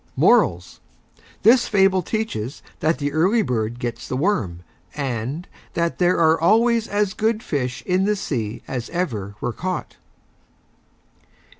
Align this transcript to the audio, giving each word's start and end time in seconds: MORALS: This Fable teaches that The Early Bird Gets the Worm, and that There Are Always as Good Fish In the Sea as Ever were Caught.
MORALS: 0.15 0.79
This 1.43 1.67
Fable 1.67 2.01
teaches 2.01 2.63
that 2.79 2.97
The 2.97 3.11
Early 3.11 3.43
Bird 3.43 3.77
Gets 3.77 4.07
the 4.07 4.17
Worm, 4.17 4.63
and 4.95 5.47
that 5.75 5.99
There 5.99 6.17
Are 6.17 6.41
Always 6.41 6.87
as 6.87 7.13
Good 7.13 7.43
Fish 7.43 7.83
In 7.83 8.05
the 8.05 8.15
Sea 8.15 8.63
as 8.67 8.89
Ever 8.89 9.35
were 9.41 9.53
Caught. 9.53 9.97